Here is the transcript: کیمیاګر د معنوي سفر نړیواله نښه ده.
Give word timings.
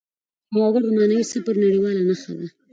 کیمیاګر 0.47 0.81
د 0.85 0.89
معنوي 0.97 1.23
سفر 1.33 1.55
نړیواله 1.63 2.01
نښه 2.09 2.31
ده. 2.37 2.47